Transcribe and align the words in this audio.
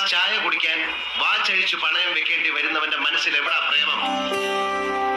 Glass 0.00 0.12
ചായ 0.12 0.34
കുടിക്കാൻ 0.44 0.78
വാച്ചഴിച്ചു 1.20 1.76
പണയം 1.82 2.10
വെക്കേണ്ടി 2.16 2.50
വരുന്നവന്റെ 2.56 2.98
മനസ്സിൽ 3.06 3.32
എവിടാ 3.36 3.56
പ്രേമം? 3.68 3.98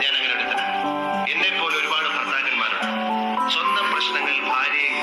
ഞാൻ 0.02 0.12
അങ്ങനെ 0.18 0.34
എടുത്തിട്ടുണ്ട് 0.36 1.30
എന്നെ 1.32 1.50
പോലെ 1.60 1.76
ഒരുപാട് 1.82 2.08
ഭർത്താക്കന്മാരുണ്ട്. 2.16 2.88
സ്വന്തം 3.54 3.86
പ്രശ്നങ്ങൾ 3.94 4.36
ഭാര്യയെയും 4.50 5.03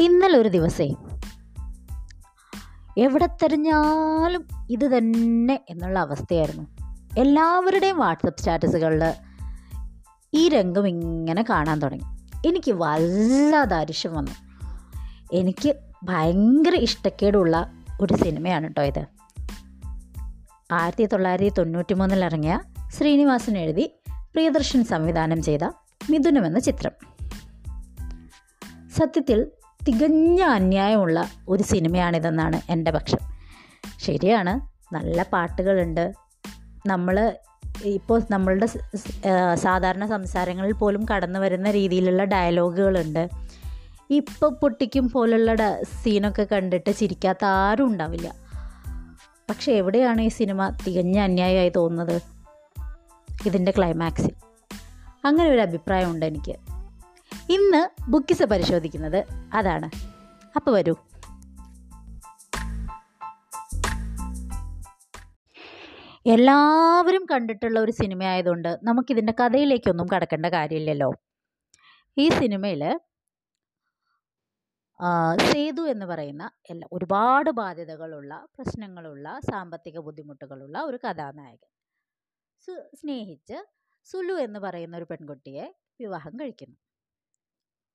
ഇന്നലെ 0.00 0.38
ഒരു 0.38 0.48
ദിവസേ. 0.48 0.94
എവിടെ 2.98 3.26
തെരഞ്ഞാലും 3.26 4.44
ഇത് 4.70 4.98
തന്നെ 4.98 5.60
എന്നുള്ള 5.68 5.98
അവസ്ഥയായിരുന്നു. 5.98 6.62
എല്ലാവരുടെയും 7.18 7.98
വാട്സപ്പ് 7.98 8.38
സ്റ്റാറ്റസുകളിൽ 8.38 9.14
ഈ 10.34 10.48
രംഗം 10.48 10.88
ഇങ്ങനെ 10.88 11.44
കാണാൻ 11.50 11.80
തുടങ്ങി. 11.80 12.04
എനിക്ക് 12.48 12.72
വല്ലാതെ 12.72 13.76
അരിശം 13.76 14.14
വന്നു. 14.14 14.30
എനിക്ക് 15.32 15.76
ഭയങ്കര 16.04 16.74
ഇഷ്ടക്കേടുള്ള 16.74 17.72
ഒരു 18.00 18.14
സിനിമയാണ് 18.14 18.64
കേട്ടോ 18.64 18.82
ഇത്. 18.82 19.06
ആയിരത്തി 20.72 21.06
തൊള്ളായിരത്തി 21.06 21.52
തൊണ്ണൂറ്റി 21.58 21.94
മൂന്നിൽ 21.94 22.24
ഇറങ്ങിയ 22.24 22.60
ശ്രീനിവാസൻ 22.88 23.58
എഴുതി 23.58 24.00
പ്രിയദർശൻ 24.06 24.84
സംവിധാനം 24.84 25.42
ചെയ്ത 25.42 25.60
മിഥുനം 26.10 26.46
എന്ന 26.46 26.58
ചിത്രം. 26.58 26.92
സത്യത്തിൽ 28.96 29.46
തികഞ്ഞ 29.88 30.42
അന്യായമുള്ള 30.42 31.28
ഒരു 31.48 31.62
സിനിമയാണിതെന്നാണ് 31.62 32.60
എന്റെ 32.70 32.90
പക്ഷം. 32.90 33.18
ശരിയാണ് 33.98 34.60
നല്ല 34.94 35.26
പാട്ടുകളുണ്ട്. 35.32 36.12
നമ്മൾ 36.86 37.32
ഇപ്പോൾ 37.84 38.22
നമ്മളുടെ 38.30 38.66
സാധാരണ 39.54 40.06
സംസാരങ്ങളിൽ 40.06 40.72
പോലും 40.72 41.06
കടന്നു 41.14 41.38
വരുന്ന 41.38 41.70
രീതിയിലുള്ള 41.70 42.24
ഡയലോഗുകളുണ്ട്. 42.24 43.28
ഇപ്പോൾ 44.10 44.50
പൊട്ടിക്കും 44.50 45.10
പോലുള്ള 45.10 45.82
സീനൊക്കെ 45.82 46.46
കണ്ടിട്ട് 46.52 46.96
ചിരിക്കാത്ത 46.96 47.44
ആരും 47.44 47.86
ഉണ്ടാവില്ല. 47.86 48.34
പക്ഷെ 49.50 49.72
എവിടെയാണ് 49.72 50.20
ഈ 50.22 50.28
സിനിമ 50.28 50.68
തികഞ്ഞ 50.86 51.18
അന്യായമായി 51.18 51.68
തോന്നുന്നത്? 51.68 52.22
ഇതിന്റെ 53.46 53.72
ക്ലൈമാക്സിൽ. 53.78 54.30
അങ്ങനെ 55.24 55.50
ഒരു 55.50 55.60
അഭിപ്രായമുണ്ട് 55.60 56.26
എനിക്ക്. 56.26 56.75
ഇന്ന് 57.50 58.10
ബുക്കിസ് 58.10 58.42
പരിശോധിക്കുന്നത് 58.42 59.24
അതാണ്. 59.54 59.86
അപ്പോൾ 60.56 60.70
വരൂ. 60.70 60.94
എല്ലാവരും 66.26 67.26
കണ്ടിട്ടുള്ള 67.30 67.80
ഒരു 67.80 67.92
സിനിമ 67.92 68.22
ആയതുകൊണ്ട് 68.22 68.78
നമുക്കിതിന്റെ 68.82 69.34
കഥയിലേക്കൊന്നും 69.40 70.06
കടക്കേണ്ട 70.14 70.46
കാര്യമില്ലല്ലോ. 70.46 71.12
ഈ 72.18 72.28
സിനിമയിൽ 72.28 73.00
സേതു 75.52 75.82
എന്ന് 75.82 76.06
പറയുന്ന 76.06 76.50
എല്ലാ 76.70 76.88
ഒരുപാട് 76.92 77.50
ബാധ്യതകളുള്ള 77.50 78.46
പ്രശ്നങ്ങളുള്ള 78.54 79.40
സാമ്പത്തിക 79.50 79.98
ബുദ്ധിമുട്ടുകളുള്ള 79.98 80.78
ഒരു 80.78 80.96
കഥാനായകൻ. 80.96 81.68
സ്നേഹിച്ച് 82.94 83.66
സുലു 84.04 84.34
എന്ന് 84.34 84.58
പറയുന്ന 84.58 84.96
ഒരു 84.96 85.06
പെൺകുട്ടിയെ 85.10 85.74
വിവാഹം 86.00 86.40
കഴിക്കുന്നു. 86.40 86.76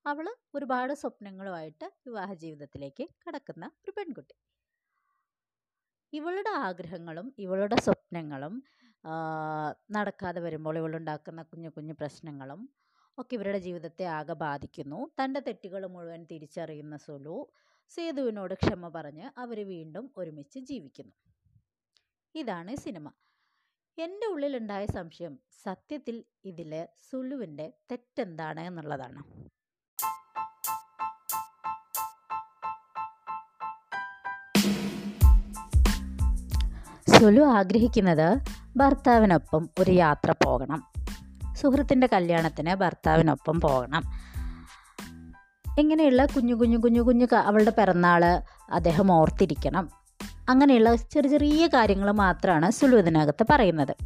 അവൾ 0.06 0.26
ഒരുപാട് 0.56 0.92
സ്വപ്നങ്ങളുമായിട്ട് 1.00 1.86
വിവാഹ 2.06 2.30
ജീവിതത്തിലേക്ക് 2.44 3.04
കടക്കുന്ന 3.24 3.64
ഒരു 3.82 3.92
പെൺകുട്ടി. 3.98 4.34
ഇവളുടെ 6.12 6.52
ആഗ്രഹങ്ങളും 6.68 7.26
ഇവളുടെ 7.44 7.76
സ്വപ്നങ്ങളും 7.84 8.54
നടക്കാതെ 9.96 10.40
വരുമ്പോൾ 10.46 10.74
ഇവളുണ്ടാക്കുന്ന 10.80 11.40
കുഞ്ഞു 11.50 11.70
കുഞ്ഞു 11.76 11.94
പ്രശ്നങ്ങളും 12.00 12.60
ഒക്കെ 13.18 13.34
ഇവരുടെ 13.38 13.60
ജീവിതത്തെ 13.66 14.04
ആകെ 14.18 14.34
ബാധിക്കുന്നു. 14.44 14.98
തന്റെ 15.20 15.40
തെറ്റുകൾ 15.48 15.82
മുഴുവൻ 15.94 16.22
തിരിച്ചറിയുന്ന 16.32 16.96
സുലു 17.06 17.36
സേതുവിനോട് 17.92 18.54
ക്ഷമ 18.62 18.88
പറഞ്ഞ് 18.96 19.26
അവർ 19.42 19.58
വീണ്ടും 19.72 20.04
ഒരുമിച്ച് 20.20 20.58
ജീവിക്കുന്നു. 20.70 21.14
ഇതാണ് 22.34 22.74
സിനിമ. 22.84 23.06
എന്റെ 23.98 24.26
ഉള്ളിലുണ്ടായ 24.34 24.84
സംശയം 24.98 25.34
സത്യത്തിൽ 25.64 26.16
ഇതിൽ 26.50 26.72
സുലുവിന്റെ 27.08 27.66
തെറ്റെന്താണ് 27.90 28.62
എന്നുള്ളതാണ്. 28.70 29.20
സുലു 37.22 37.42
ആഗ്രഹിക്കുന്നത് 37.42 38.38
ഭർത്താവിനൊപ്പം 38.76 39.68
ഒരു 39.78 39.90
യാത്ര 39.90 40.34
പോകണം. 40.44 40.84
സുഹൃത്തിന്റെ 41.52 42.08
കല്യാണത്തിന് 42.12 42.74
ഭർത്താവിനൊപ്പം 42.74 43.60
പോകണം. 43.60 44.02
ഇങ്ങനെയുള്ള 45.78 46.26
കുഞ്ഞു 46.26 46.54
കുഞ്ഞു 46.54 46.78
കുഞ്ഞു 46.78 47.00
കുഞ്ഞു 47.00 47.36
അവളുടെ 47.36 47.70
പിറന്നാൾ 47.70 48.24
അദ്ദേഹം 48.72 49.12
ഓർത്തിരിക്കണം. 49.12 49.88
അങ്ങനെയുള്ള 50.48 50.94
ചെറിയ 50.94 51.30
ചെറിയ 51.30 51.66
കാര്യങ്ങൾ 51.66 52.10
മാത്രമാണ് 52.10 52.70
സുലു 52.70 52.96
ഇതിനകത്ത് 52.96 53.46
പറയുന്നത്. 53.50 53.96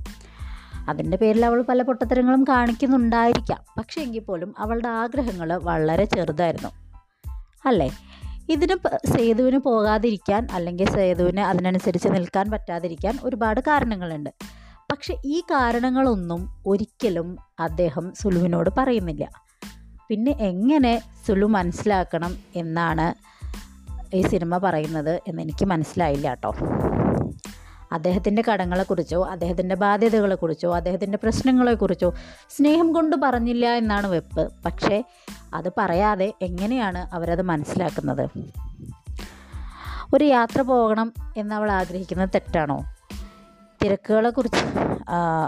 അതിന്റെ 0.89 1.17
പേരിൽ 1.17 1.47
അവൾ 1.47 1.63
പല 1.63 1.83
പൊട്ടത്തരങ്ങളും 1.83 2.45
കാണിക്കുന്നുണ്ടായിരിക്കാം. 2.45 3.59
പക്ഷേ 3.79 4.01
എങ്കിൽ 4.01 4.21
പോലും 4.21 4.55
അവളുടെ 4.59 4.89
ആഗ്രഹങ്ങൾ 4.89 5.57
വളരെ 5.57 6.05
ചെറുതായിരുന്നു. 6.05 6.69
അല്ലേ? 7.67 7.91
ഇതിന് 8.49 8.75
സേതുവിന് 9.15 9.59
പോകാതിരിക്കാൻ 9.59 10.49
അല്ലെങ്കിൽ 10.53 10.91
സേതുവിന് 10.91 11.41
അതിനനുസരിച്ച് 11.41 12.09
നിൽക്കാൻ 12.09 12.51
പറ്റാതിരിക്കാൻ 12.51 13.15
ഒരുപാട് 13.23 13.61
കാരണങ്ങളുണ്ട്. 13.61 14.31
പക്ഷെ 14.91 15.15
ഈ 15.25 15.41
കാരണങ്ങളൊന്നും 15.51 16.43
ഒരിക്കലും 16.67 17.29
അദ്ദേഹം 17.61 18.13
സുലുവിനോട് 18.15 18.71
പറയുന്നില്ല. 18.79 19.27
പിന്നെ 20.09 20.33
എങ്ങനെ 20.41 21.03
സുലു 21.27 21.47
മനസ്സിലാക്കണം 21.47 22.35
എന്നാണ് 22.57 23.07
ഈ 24.15 24.23
സിനിമ 24.23 24.59
പറയുന്നത് 24.59 25.21
എന്നെനിക്ക് 25.29 25.65
മനസ്സിലായില്ല 25.65 26.29
കേട്ടോ. 26.29 26.53
അദ്ദേഹത്തിന്റെ 27.93 28.43
കടങ്ങളെക്കുറിച്ചോ 28.43 29.25
അദ്ദേഹത്തിന്റെ 29.25 29.75
ബാധ്യതകളെക്കുറിച്ചോ 29.75 30.75
അദ്ദേഹത്തിന്റെ 30.77 31.19
പ്രശ്നങ്ങളെക്കുറിച്ചോ 31.23 32.15
സ്നേഹം 32.51 32.93
കൊണ്ട് 32.93 33.17
പറഞ്ഞില്ല 33.17 33.67
എന്നാണ് 33.75 34.07
വെപ്പ്. 34.07 34.53
പക്ഷേ 34.65 35.05
അത് 35.55 35.69
പറയാതെ 35.79 36.33
എങ്ങനെയാണ് 36.43 37.15
അവരത് 37.15 37.43
മനസ്സിലാക്കുന്നത്? 37.43 38.25
ഒരു 40.15 40.25
യാത്ര 40.25 40.61
പോകണം 40.63 41.13
എന്നവൾ 41.37 41.71
ആഗ്രഹിക്കുന്നത് 41.71 42.29
തെറ്റാണോ? 42.35 42.95
തിരക്കുകളെക്കുറിച്ച് 43.85 44.65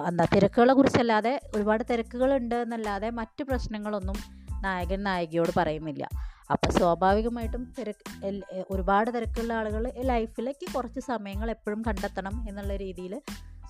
എന്താ 0.09 0.27
തിരക്കുകളെ 0.35 0.75
കുറിച്ചല്ലാതെ 0.75 1.41
ഒരുപാട് 1.57 1.85
തിരക്കുകളുണ്ട് 1.91 2.55
എന്നല്ലാതെ 2.55 3.11
മറ്റു 3.11 3.43
പ്രശ്നങ്ങളൊന്നും 3.43 4.17
നായകൻ 4.63 5.03
നായികയോട് 5.03 5.51
പറയുന്നില്ല. 5.57 6.09
അപ്പോൾ 6.51 6.71
സ്വാഭാവികമായിട്ടും 6.79 7.75
തിരക്ക് 7.79 8.43
ഒരുപാട് 8.71 9.11
തിരക്കുള്ള 9.15 9.53
ആളുകൾ 9.53 9.93
ലൈഫിലേക്ക് 9.97 10.73
കുറച്ച് 10.75 11.01
സമയങ്ങൾ 11.01 11.51
എപ്പോഴും 11.51 11.83
കണ്ടെത്തണം 11.87 12.49
എന്നുള്ള 12.49 12.77
രീതിയിൽ 12.77 13.15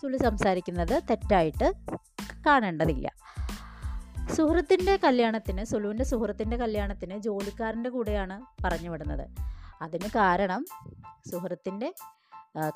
സുളി 0.00 0.16
സംസാരിക്കുന്നത് 0.16 1.02
തെറ്റായിട്ട് 1.10 1.72
കാണേണ്ടതില്ല. 2.46 3.08
സുഹൃത്തിന്റെ 4.36 4.96
കല്യാണത്തിന് 5.04 5.64
സുലുവിന്റെ 5.64 6.04
സുഹൃത്തിന്റെ 6.04 6.56
കല്യാണത്തിന് 6.56 7.18
ജോലിക്കാരന്റെ 7.18 7.90
കൂടെയാണ് 7.90 8.36
പറഞ്ഞു 8.64 8.90
വിടുന്നത്. 8.90 9.26
അതിന് 9.82 10.08
കാരണം 10.08 10.66
സുഹൃത്തിന്റെ 11.30 11.94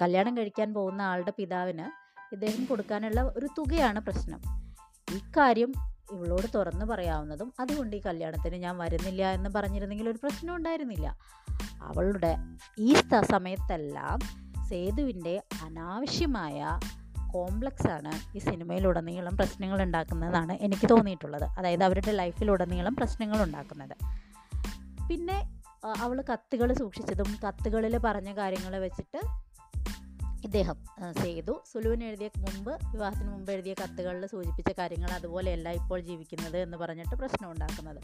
കല്യാണം 0.03 0.37
കഴിക്കാൻ 0.37 0.75
പോകുന്ന 0.75 1.03
ആളുടെ 1.03 1.33
പിതാവിന് 1.39 1.87
ഇദ്ദേഹം 2.35 2.65
കൊടുക്കാനുള്ള 2.65 3.21
ഒരു 3.37 3.49
തുകയാണ് 3.59 4.01
പ്രശ്നം. 4.01 4.41
ഇക്കാര്യം 5.15 5.73
ഇവളോട് 6.13 6.47
തുറന്നു 6.55 6.85
പറയാവുന്നതും 6.85 7.53
അതുകൊണ്ട് 7.61 7.97
ഈ 7.97 8.01
കല്യാണത്തിന് 8.07 8.57
ഞാൻ 8.57 8.79
വരുന്നില്ല 8.79 9.31
എന്ന് 9.31 9.51
പറഞ്ഞിരുന്നെങ്കിൽ 9.51 10.09
ഒരു 10.09 10.19
പ്രശ്നം 10.23 10.57
ഉണ്ടായിരുന്നില്ല. 10.57 11.17
അവളുടെ 11.83 12.37
ഈ 12.79 12.95
സമയത്തെല്ലാം 13.31 14.19
സേതുവിന്റെ 14.69 15.43
അനാവശ്യമായ 15.63 16.79
കോംപ്ലക്സാണ് 17.33 18.37
ഈ 18.37 18.41
സിനിമയിലുടനീളം 18.41 19.37
പ്രശ്നങ്ങൾ 19.37 19.83
ഉണ്ടാക്കുന്നതെന്നാണ് 19.83 20.53
എനിക്ക് 20.53 20.89
തോന്നിയിട്ടുള്ളത്. 20.91 21.45
അതായത് 21.45 21.85
അവരുടെ 21.85 22.13
ലൈഫിലുടനീളം 22.13 22.95
പ്രശ്നങ്ങൾ 22.95 23.43
ഉണ്ടാക്കുന്നത്. 23.43 23.97
പിന്നെ 25.09 25.63
അവൾ 26.01 26.25
കത്തുകൾ 26.33 26.73
സൂക്ഷിച്ചതും 26.73 27.39
കത്തുകളിൽ 27.49 27.99
പറഞ്ഞ 27.99 28.33
കാര്യങ്ങൾ 28.33 28.77
വെച്ചിട്ട് 28.79 29.21
ഇദ്ദേഹം 30.45 30.79
സേതു 31.23 31.63
സുലുവിന് 31.73 32.05
എഴുതിയ 32.05 32.29
മുമ്പ് 32.39 32.71
വിവാഹത്തിന് 32.93 33.29
മുമ്പ് 33.29 33.53
എഴുതിയ 33.53 33.75
കത്തുകളിൽ 33.75 34.27
സൂചിപ്പിച്ച 34.27 34.73
കാര്യങ്ങൾ 34.79 35.11
അതുപോലെയല്ല 35.11 35.69
ഇപ്പോൾ 35.71 36.01
ജീവിക്കുന്നത് 36.01 36.57
എന്ന് 36.57 36.77
പറഞ്ഞിട്ട് 36.77 37.15
പ്രശ്നം 37.15 37.51
ഉണ്ടാക്കുന്നത്. 37.51 38.01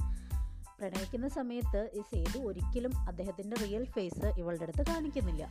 പ്രണയിക്കുന്ന 0.80 1.28
സമയത്ത് 1.28 1.80
ഈ 1.94 2.02
സേതു 2.10 2.38
ഒരിക്കലും 2.38 2.92
അദ്ദേഹത്തിന്റെ 2.98 3.56
റിയൽ 3.64 3.84
ഫേസ് 3.84 4.26
ഇവളുടെ 4.38 4.62
അടുത്ത് 4.62 4.86
കാണിക്കുന്നില്ല. 4.86 5.44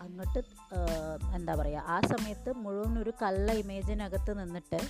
അങ്ങോട്ട് 0.00 0.40
എന്താ 1.34 1.54
പറയുക 1.54 1.84
ആ 1.86 2.00
സമയത്ത് 2.00 2.52
മുഴുവൻ 2.56 2.98
ഒരു 2.98 3.12
കള്ള 3.22 3.52
ഇമേജിനകത്ത് 3.52 4.40
നിന്നിട്ട് 4.40 4.80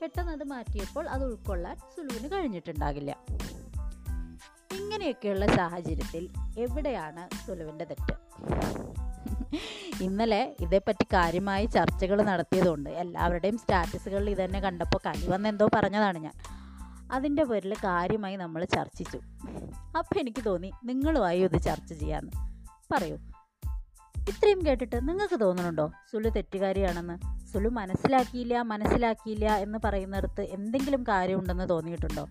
പെട്ടെന്ന് 0.00 0.32
അത് 0.32 0.44
മാറ്റിയപ്പോൾ 0.44 1.08
അത് 1.08 1.24
ഉൾക്കൊള്ളാൻ 1.24 1.76
സുലുവിന് 1.96 2.28
കഴിഞ്ഞിട്ടുണ്ടാകില്ല. 2.32 3.10
ഇങ്ങനെയൊക്കെയുള്ള 4.78 5.46
സാഹചര്യത്തിൽ 5.56 6.24
എവിടെയാണ് 6.58 7.46
സുലുവിന്റെ 7.46 7.84
തെറ്റ്? 7.84 8.14
ഇന്നലെ 10.00 10.56
ഇതേപ്പറ്റി 10.60 11.04
കാര്യമായി 11.04 11.66
ചർച്ചകൾ 11.66 12.22
നടത്തിയതുകൊണ്ട് 12.22 12.90
എല്ലാവരുടെയും 12.90 13.58
സ്റ്റാറ്റസുകളിൽ 13.58 14.30
ഇതന്നെ 14.30 14.60
കണ്ടപ്പോൾ 14.60 14.98
എന്തോ 15.48 15.68
പറഞ്ഞതാണ് 15.74 16.18
ഞാൻ. 16.18 16.32
അതിന്റെ 17.12 17.44
പേരിൽ 17.44 17.74
കാര്യമായി 17.74 18.36
നമ്മൾ 18.36 18.64
ചർച്ചിച്ചു. 18.64 19.20
അപ്പോൾ 19.98 20.20
എനിക്ക് 20.20 20.44
തോന്നി 20.44 20.72
നിങ്ങളുമായി 20.84 21.40
ഇത് 21.40 21.62
ചർച്ച 21.62 21.92
ചെയ്യാമെന്ന് 21.92 22.32
പറയൂ. 22.94 23.16
ഇത്രയും 24.28 24.66
കേട്ടിട്ട് 24.66 25.08
നിങ്ങൾക്ക് 25.08 25.40
തോന്നുന്നുണ്ടോ 25.40 25.92
സുലു 26.12 26.28
തെറ്റുകാരിയാണെന്ന്. 26.28 27.46
സുലു 27.52 27.68
മനസ്സിലാക്കിയില്ല 27.68 28.62
മനസ്സിലാക്കിയില്ല 28.62 29.56
എന്ന് 29.56 29.78
പറയുന്നിടത്ത് 29.84 30.40
എന്തെങ്കിലും 30.40 31.02
കാര്യമുണ്ടെന്ന് 31.02 31.68
തോന്നിയിട്ടുണ്ടോ? 31.68 32.28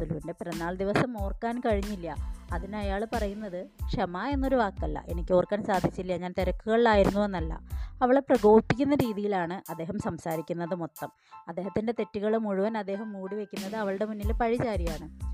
സുലുവിന്റെ 0.00 0.32
പിറന്നാൾ 0.32 0.74
ദിവസം 0.74 1.22
ഓർക്കാൻ 1.22 1.60
കഴിഞ്ഞില്ല. 1.60 2.16
അതിന് 2.52 2.76
അയാൾ 2.76 3.08
പറയുന്നത് 3.12 3.66
ക്ഷമ 3.66 4.18
എന്നൊരു 4.18 4.56
വാക്കല്ല. 4.56 5.04
എനിക്ക് 5.08 5.32
ഓർക്കാൻ 5.32 5.64
സാധിച്ചില്ല. 5.64 6.16
ഞാൻ 6.16 6.34
തിരക്കുകളിലായിരുന്നു 6.38 7.20
എന്നല്ല. 7.20 7.60
അവളെ 8.02 8.20
പ്രകോപിപ്പിക്കുന്ന 8.20 8.94
രീതിയിലാണ് 8.94 9.70
അദ്ദേഹം 9.70 9.98
സംസാരിക്കുന്നത് 9.98 10.74
മൊത്തം. 10.74 11.08
അദ്ദേഹത്തിന്റെ 11.48 11.92
തെറ്റുകൾ 11.92 12.36
മുഴുവൻ 12.36 12.78
അദ്ദേഹം 12.78 13.12
മൂടി 13.12 13.36
വയ്ക്കുന്നത് 13.36 13.76
അവളുടെ 13.76 14.04
മുന്നിൽ 14.04 14.32
പഴിചാരിയാണ്. 14.32 15.30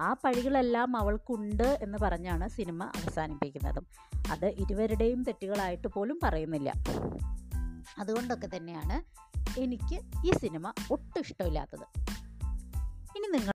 ആ 0.00 0.16
പഴികളെല്ലാം 0.24 0.96
അവൾക്കുണ്ട് 0.96 1.78
എന്ന് 1.82 1.98
പറഞ്ഞാണ് 2.02 2.48
സിനിമ 2.48 2.84
അവസാനിപ്പിക്കുന്നതും. 2.84 3.86
അത് 4.30 4.46
ഇരുവരുടെയും 4.46 5.22
തെറ്റുകളായിട്ട് 5.22 5.88
പോലും 5.88 6.20
പറയുന്നില്ല. 6.22 6.72
അതുകൊണ്ടൊക്കെ 7.98 8.56
തന്നെയാണ് 8.56 9.26
എനിക്ക് 9.60 10.26
ഈ 10.26 10.30
സിനിമ 10.30 10.72
ഒട്ടും 10.90 11.20
ഇഷ്ടമില്ലാത്തത്. 11.20 12.00
ഇനി 13.16 13.32
നിങ്ങൾ 13.32 13.52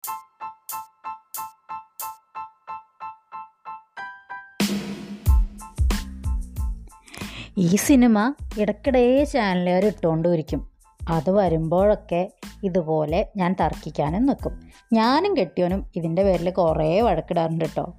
ഈ 7.61 7.75
സിനിമ 7.75 8.33
ഇടയ്ക്കിടെ 8.59 9.23
ചാനലുകാർ 9.23 9.85
ഇട്ടുകൊണ്ടിരിക്കും. 9.85 10.67
അത് 11.09 11.31
വരുമ്പോഴൊക്കെ 11.31 12.31
ഇതുപോലെ 12.63 13.27
ഞാൻ 13.37 13.55
തർക്കിക്കാനും 13.61 14.25
നിൽക്കും 14.25 14.61
ഞാനും 14.93 15.37
കെട്ടിയോനും 15.37 15.85
ഇതിന്റെ 15.95 16.23
പേരിൽ 16.23 16.49
കുറേ 16.49 17.01
വഴക്കിടാറുണ്ട് 17.01 17.65
കേട്ടോ. 17.65 17.93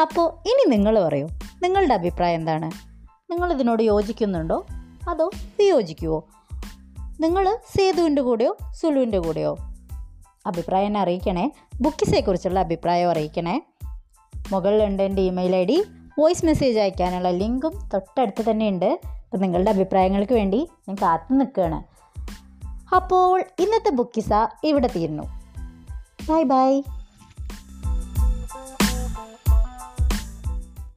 അപ്പോൾ 0.00 0.48
ഇനി 0.48 0.68
നിങ്ങൾ 0.68 1.04
പറയൂ 1.04 1.28
നിങ്ങളുടെ 1.62 1.94
അഭിപ്രായം 1.94 2.40
എന്താണ്? 2.40 2.70
നിങ്ങൾ 3.30 3.52
ഇതിനോട് 3.52 3.82
യോജിക്കുന്നുണ്ടോ? 3.82 4.66
അതോ 5.08 5.30
വിയോജിക്കുവോ? 5.58 6.28
നിങ്ങൾ 7.20 7.58
സേതുവിന്റെ 7.78 8.22
കൂടെയോ 8.22 8.56
സുലുവിന്റെ 8.74 9.18
കൂടെയോ? 9.18 9.56
അഭിപ്രായം 10.46 10.98
അറിയിക്കണേ. 10.98 11.50
ബുക്കിസെക്കുറിച്ചുള്ള 11.80 12.60
അഭിപ്രായം 12.60 13.10
അറിയിക്കണേ. 13.10 13.62
മുകളിലുണ്ട് 14.50 15.02
എന്റെ 15.02 15.22
email 15.22 15.56
I 15.56 15.64
D. 15.64 15.84
Voice 16.18 16.46
message 16.46 16.78
അയക്കാനുള്ള 16.78 17.30
ലിങ്കും 17.30 17.88
തൊട്ടടുത്ത് 17.94 18.50
തന്നെയുണ്ട്. 18.50 19.00
അപ്പോൾ 19.04 19.36
നിങ്ങളുടെ 19.36 19.70
അഭിപ്രായങ്ങൾക്ക് 19.70 20.32
വേണ്ടി 20.32 20.68
ഞാൻ 20.88 20.96
കാത്തു 21.02 21.32
നിൽക്കുകയാണ്. 21.32 21.82
അപ്പോൾ 22.94 23.40
ഇന്നത്തെ 23.40 23.90
ബുക്കിസ 23.90 24.28
ഇവിടെ 24.64 24.86
തീരുന്നു. 24.86 25.22
Bye 26.30 26.42
bye. 26.42 26.82